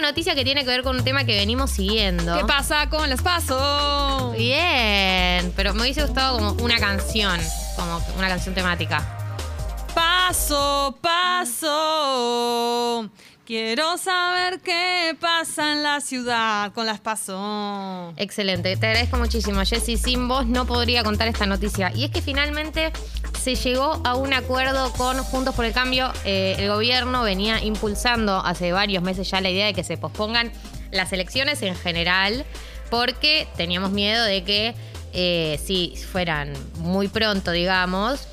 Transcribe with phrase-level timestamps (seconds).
[0.00, 2.34] una noticia que tiene que ver con un tema que venimos siguiendo.
[2.36, 4.34] ¿Qué pasa con las pasos?
[4.34, 7.38] Bien, pero me hubiese gustado como una canción,
[7.76, 9.06] como una canción temática.
[9.94, 11.70] Paso, paso.
[13.50, 18.14] Quiero saber qué pasa en la ciudad con las pasos.
[18.16, 19.96] Excelente, te agradezco muchísimo, Jessy.
[19.96, 21.90] Sin vos no podría contar esta noticia.
[21.92, 22.92] Y es que finalmente
[23.42, 26.12] se llegó a un acuerdo con Juntos por el Cambio.
[26.24, 30.52] Eh, el gobierno venía impulsando hace varios meses ya la idea de que se pospongan
[30.92, 32.44] las elecciones en general,
[32.88, 34.76] porque teníamos miedo de que
[35.12, 38.28] eh, si fueran muy pronto, digamos,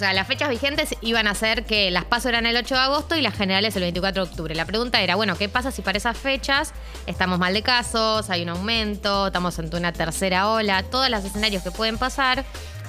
[0.00, 3.16] sea, las fechas vigentes iban a ser que las pasos eran el 8 de agosto
[3.16, 4.54] y las generales el 24 de octubre.
[4.54, 6.72] La pregunta era, bueno, ¿qué pasa si para esas fechas
[7.06, 11.62] estamos mal de casos, hay un aumento, estamos ante una tercera ola, todos los escenarios
[11.62, 12.44] que pueden pasar?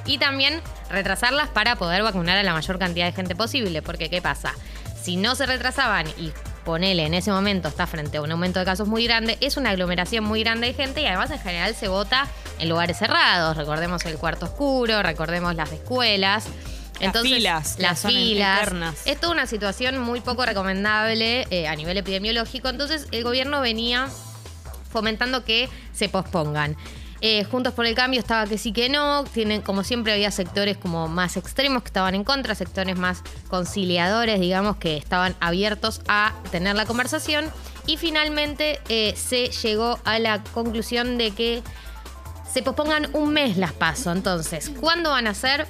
[0.05, 3.81] Y también retrasarlas para poder vacunar a la mayor cantidad de gente posible.
[3.81, 4.53] Porque, ¿qué pasa?
[4.99, 6.31] Si no se retrasaban y
[6.65, 9.71] ponele en ese momento está frente a un aumento de casos muy grande, es una
[9.71, 12.27] aglomeración muy grande de gente y además en general se vota
[12.59, 13.57] en lugares cerrados.
[13.57, 16.45] Recordemos el cuarto oscuro, recordemos las escuelas.
[17.05, 18.61] Entonces, filas, las filas.
[18.61, 18.95] eternas.
[19.05, 22.69] Es toda una situación muy poco recomendable eh, a nivel epidemiológico.
[22.69, 24.07] Entonces, el gobierno venía
[24.91, 26.75] fomentando que se pospongan.
[27.23, 29.23] Eh, Juntos por el Cambio estaba que sí que no.
[29.25, 34.39] Tienen, como siempre, había sectores como más extremos que estaban en contra, sectores más conciliadores,
[34.39, 37.45] digamos, que estaban abiertos a tener la conversación.
[37.85, 41.61] Y finalmente eh, se llegó a la conclusión de que
[42.51, 44.11] se pospongan un mes las paso.
[44.11, 45.67] Entonces, ¿cuándo van a ser?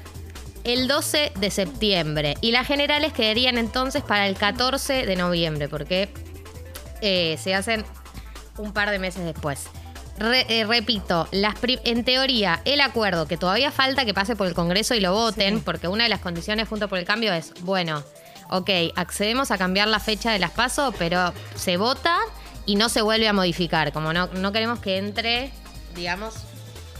[0.64, 2.36] El 12 de septiembre.
[2.42, 6.09] Y las generales quedarían entonces para el 14 de noviembre, porque
[7.02, 7.84] eh, se hacen
[8.58, 9.64] un par de meses después.
[10.18, 14.53] Re- eh, repito, las en teoría, el acuerdo, que todavía falta que pase por el
[14.53, 15.62] Congreso y lo voten, Sí.
[15.66, 18.03] porque una de las condiciones junto por el cambio es, bueno,
[18.52, 22.16] ok, accedemos a cambiar la fecha de las PASO, pero se vota
[22.68, 23.92] y no se vuelve a modificar.
[23.94, 25.50] Como no, no queremos que entre,
[25.96, 26.36] digamos,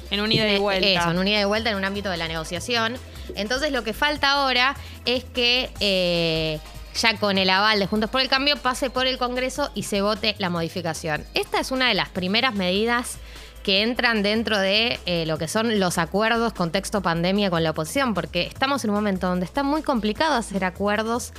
[0.10, 0.88] En un ida y vuelta.
[0.88, 2.98] Eso, en un ida y vuelta en un ámbito de la negociación.
[3.36, 4.76] Entonces lo que falta ahora
[5.06, 6.60] es que eh,
[6.96, 10.02] ya con el aval de Juntos por el Cambio pase por el Congreso y se
[10.02, 11.26] vote la modificación.
[11.34, 13.18] Esta es una de las primeras medidas
[13.64, 18.14] que entran dentro de eh, lo que son los acuerdos contexto pandemia con la oposición,
[18.14, 21.32] porque estamos en un momento donde está muy complicado hacer acuerdos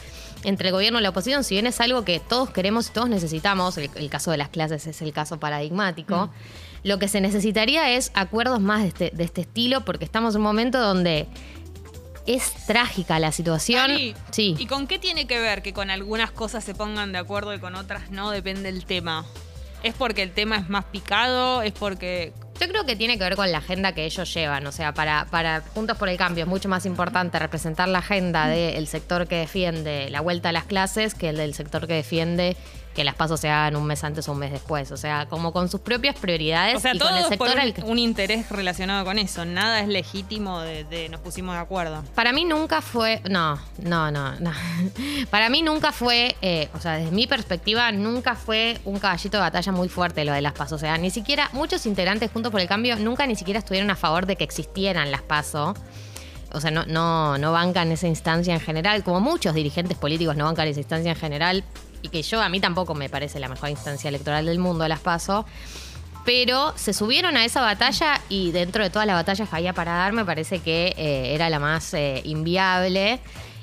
[0.44, 3.08] entre el gobierno y la oposición, si bien es algo que todos queremos y todos
[3.08, 6.30] necesitamos, el, el caso de las clases es el caso paradigmático,
[6.84, 10.40] lo que se necesitaría es acuerdos más de este, de este estilo, porque estamos en
[10.40, 11.26] un momento donde
[12.26, 13.90] es trágica la situación.
[14.30, 14.54] Sí.
[14.58, 17.58] ¿Y con qué tiene que ver que con algunas cosas se pongan de acuerdo y
[17.58, 18.30] con otras no?
[18.30, 19.24] Depende del tema.
[19.82, 21.62] ¿Es porque el tema es más picado?
[21.62, 22.32] ¿Es porque.?
[22.60, 24.64] Yo creo que tiene que ver con la agenda que ellos llevan.
[24.68, 28.46] O sea, para, para Juntos por el Cambio es mucho más importante representar la agenda
[28.46, 32.56] del sector que defiende la vuelta a las clases que el del sector que defiende
[32.94, 34.90] que las pasos se hagan un mes antes o un mes después.
[34.92, 37.48] O sea, como con sus propias prioridades O sea, y todo con el es por
[37.48, 39.44] sector un, al que- un interés relacionado con eso.
[39.44, 42.02] Nada es legítimo de, de nos pusimos de acuerdo.
[42.14, 43.20] Para mí nunca fue.
[43.30, 44.52] No, no, no, no.
[45.30, 46.36] Para mí nunca fue.
[46.42, 50.32] eh, o sea, desde mi perspectiva, nunca fue un caballito de batalla muy fuerte lo
[50.32, 50.74] de las PASO.
[50.74, 51.48] O sea, ni siquiera.
[51.52, 55.10] Muchos integrantes juntos por el cambio nunca ni siquiera estuvieron a favor de que existieran
[55.10, 55.74] las PASO.
[56.54, 60.44] O sea, no, no, no bancan esa instancia en general, como muchos dirigentes políticos no
[60.44, 61.64] bancan esa instancia en general,
[62.02, 65.00] y que yo a mí tampoco me parece la mejor instancia electoral del mundo, las
[65.00, 65.46] PASO.
[66.24, 69.94] Pero se subieron a esa batalla y dentro de todas las batallas que había para
[69.94, 73.20] dar, me parece que eh, era la más eh, inviable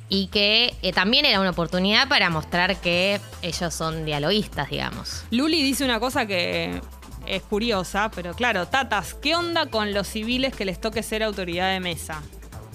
[0.10, 5.24] y que eh, también era una oportunidad para mostrar que ellos son dialoguistas, digamos.
[5.32, 6.82] Luli dice una cosa que
[7.28, 11.72] es curiosa, pero claro, Tatas, ¿qué onda con los civiles que les toque ser autoridad
[11.72, 12.22] de mesa?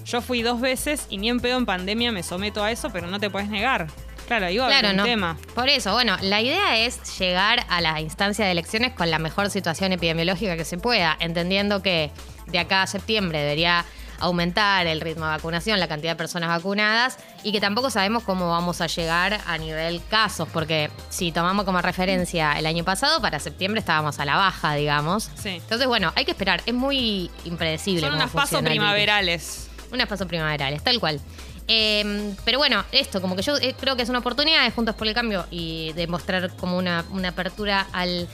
[0.05, 3.07] Yo fui dos veces y ni en pedo en pandemia me someto a eso, pero
[3.07, 3.87] no te puedes negar.
[4.27, 5.03] Claro, iba a Claro, un no.
[5.03, 5.37] tema.
[5.53, 9.49] Por eso, bueno, la idea es llegar a la instancia de elecciones con la mejor
[9.49, 12.11] situación epidemiológica que se pueda, entendiendo que
[12.47, 13.85] de acá a septiembre debería
[14.19, 18.49] aumentar el ritmo de vacunación, la cantidad de personas vacunadas y que tampoco sabemos cómo
[18.49, 23.39] vamos a llegar a nivel casos, porque si tomamos como referencia el año pasado, para
[23.39, 25.29] septiembre estábamos a la baja, digamos.
[25.35, 25.49] Sí.
[25.49, 28.01] Entonces, bueno, hay que esperar, es muy impredecible.
[28.07, 29.69] Son unas pasos primaverales.
[29.91, 31.19] Unas pasos primaverales, tal cual.
[31.67, 34.95] Eh, pero bueno, esto, como que yo eh, creo que es una oportunidad de Juntos
[34.95, 38.27] por el Cambio y de mostrar como una, apertura al,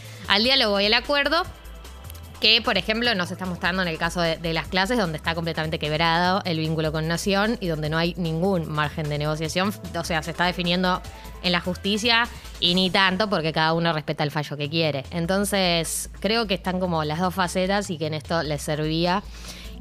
[0.44, 1.44] diálogo y al acuerdo.
[2.42, 5.78] Que, por ejemplo, nos está mostrando en el caso de las clases, donde está completamente
[5.78, 9.72] quebrado el vínculo con Nación y donde no hay ningún margen de negociación.
[9.95, 11.04] O sea, se está definiendo
[11.44, 12.28] en la justicia
[12.60, 15.04] y ni tanto porque cada uno respeta el fallo que quiere.
[15.12, 19.22] Entonces, creo que están como las dos facetas y que en esto les servía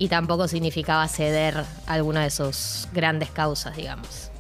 [0.01, 4.31] y tampoco significaba ceder alguna de sus grandes causas, digamos.